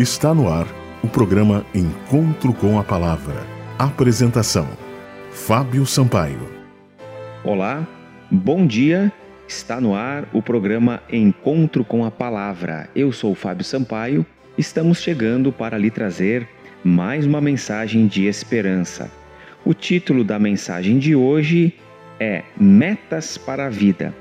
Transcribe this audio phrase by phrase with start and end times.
[0.00, 0.66] Está no ar
[1.02, 3.46] o programa Encontro com a Palavra.
[3.78, 4.66] Apresentação:
[5.30, 6.40] Fábio Sampaio.
[7.44, 7.86] Olá,
[8.30, 9.12] bom dia.
[9.46, 12.88] Está no ar o programa Encontro com a Palavra.
[12.96, 14.24] Eu sou Fábio Sampaio.
[14.56, 16.48] Estamos chegando para lhe trazer
[16.82, 19.10] mais uma mensagem de esperança.
[19.66, 21.74] O título da mensagem de hoje
[22.18, 24.14] é Metas para a Vida.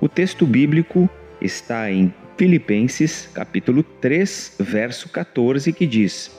[0.00, 1.08] O texto bíblico
[1.40, 6.34] está em Filipenses, capítulo 3, verso 14, que diz: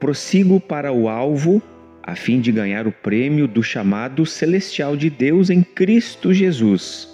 [0.00, 1.60] Prossigo para o alvo
[2.02, 7.10] a fim de ganhar o prêmio do chamado celestial de Deus em Cristo Jesus.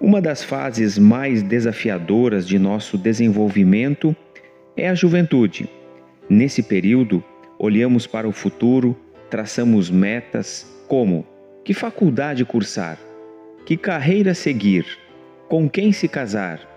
[0.00, 4.16] Uma das fases mais desafiadoras de nosso desenvolvimento
[4.74, 5.68] é a juventude.
[6.30, 7.22] Nesse período,
[7.58, 8.96] olhamos para o futuro,
[9.28, 11.26] traçamos metas como
[11.62, 12.98] que faculdade cursar,
[13.66, 14.86] que carreira seguir,
[15.50, 16.71] com quem se casar,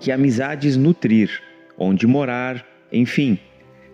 [0.00, 1.30] que amizades nutrir,
[1.78, 3.38] onde morar, enfim,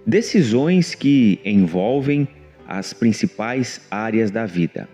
[0.07, 2.29] decisões que envolvem
[2.67, 4.89] as principais áreas da vida.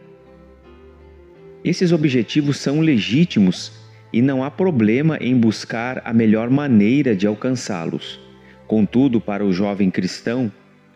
[1.62, 3.72] Esses objetivos são legítimos
[4.12, 8.18] e não há problema em buscar a melhor maneira de alcançá-los.
[8.66, 10.50] Contudo, para o jovem cristão,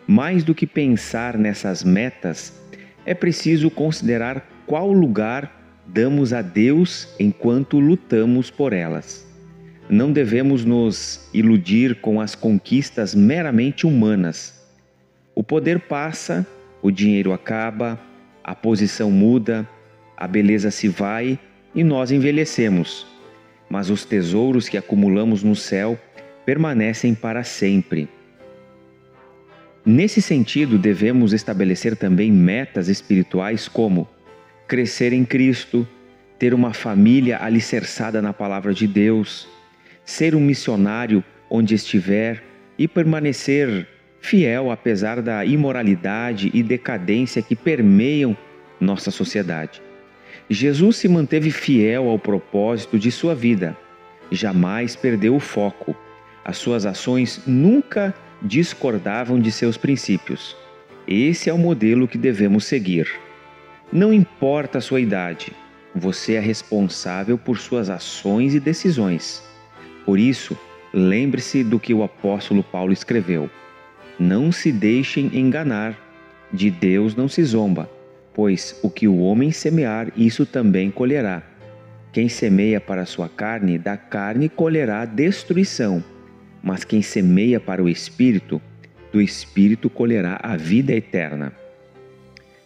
[0.06, 2.58] mais do que pensar nessas metas,
[3.04, 9.25] é preciso considerar qual lugar damos a Deus enquanto lutamos por elas.
[9.88, 14.66] Não devemos nos iludir com as conquistas meramente humanas.
[15.34, 16.44] O poder passa,
[16.82, 18.00] o dinheiro acaba,
[18.42, 19.68] a posição muda,
[20.16, 21.38] a beleza se vai
[21.74, 23.06] e nós envelhecemos.
[23.68, 25.98] Mas os tesouros que acumulamos no céu
[26.44, 28.08] permanecem para sempre.
[29.84, 34.08] Nesse sentido, devemos estabelecer também metas espirituais como
[34.66, 35.86] crescer em Cristo,
[36.40, 39.48] ter uma família alicerçada na palavra de Deus,
[40.06, 42.42] ser um missionário onde estiver
[42.78, 43.86] e permanecer
[44.20, 48.36] fiel apesar da imoralidade e decadência que permeiam
[48.80, 49.82] nossa sociedade.
[50.48, 53.76] Jesus se manteve fiel ao propósito de sua vida,
[54.30, 55.94] jamais perdeu o foco.
[56.44, 60.56] As suas ações nunca discordavam de seus princípios.
[61.06, 63.08] Esse é o modelo que devemos seguir.
[63.92, 65.52] Não importa a sua idade,
[65.94, 69.45] você é responsável por suas ações e decisões.
[70.06, 70.56] Por isso,
[70.94, 73.50] lembre-se do que o apóstolo Paulo escreveu:
[74.18, 75.98] Não se deixem enganar,
[76.52, 77.90] de Deus não se zomba,
[78.32, 81.42] pois o que o homem semear, isso também colherá.
[82.12, 86.02] Quem semeia para a sua carne, da carne colherá destruição,
[86.62, 88.62] mas quem semeia para o espírito,
[89.12, 91.52] do espírito colherá a vida eterna.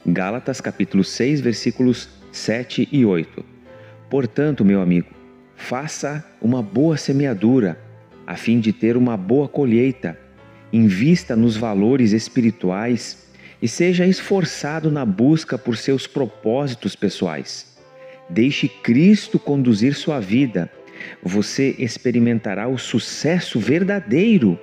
[0.07, 3.45] Gálatas capítulo 6, versículos 7 e 8.
[4.09, 5.20] Portanto, meu amigo,
[5.61, 7.79] Faça uma boa semeadura,
[8.27, 10.19] a fim de ter uma boa colheita.
[10.73, 13.29] Invista nos valores espirituais
[13.63, 17.79] e seja esforçado na busca por seus propósitos pessoais.
[18.29, 20.69] Deixe Cristo conduzir sua vida.
[21.23, 24.59] Você experimentará o sucesso verdadeiro.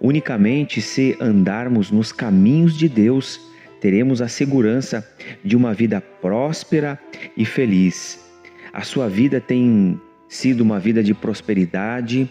[0.00, 3.40] Unicamente se andarmos nos caminhos de Deus,
[3.80, 5.06] teremos a segurança
[5.44, 6.98] de uma vida próspera
[7.36, 8.24] e feliz.
[8.72, 12.30] A sua vida tem sido uma vida de prosperidade?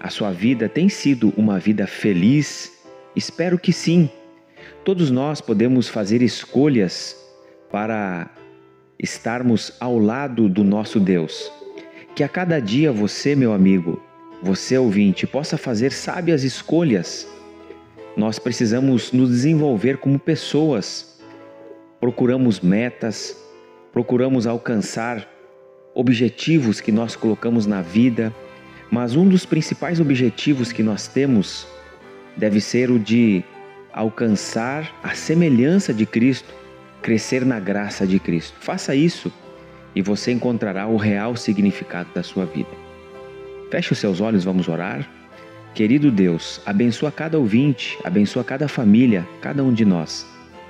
[0.00, 2.72] A sua vida tem sido uma vida feliz?
[3.16, 4.10] Espero que sim.
[4.84, 7.16] Todos nós podemos fazer escolhas
[7.70, 8.30] para
[8.98, 11.50] estarmos ao lado do nosso Deus.
[12.14, 14.02] Que a cada dia você, meu amigo,
[14.42, 17.26] você ouvinte, possa fazer sábias escolhas.
[18.16, 21.18] Nós precisamos nos desenvolver como pessoas.
[21.98, 23.36] Procuramos metas,
[23.92, 25.26] procuramos alcançar
[25.94, 28.34] objetivos que nós colocamos na vida,
[28.90, 31.66] mas um dos principais objetivos que nós temos
[32.36, 33.44] deve ser o de
[33.92, 36.52] alcançar a semelhança de Cristo,
[37.00, 38.56] crescer na graça de Cristo.
[38.60, 39.32] Faça isso
[39.94, 42.70] e você encontrará o real significado da sua vida.
[43.70, 45.08] Feche os seus olhos, vamos orar.
[45.74, 50.26] Querido Deus, abençoa cada ouvinte, abençoa cada família, cada um de nós,